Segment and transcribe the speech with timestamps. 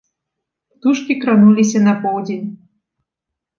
[0.77, 2.45] Птушкі крануліся на поўдзень.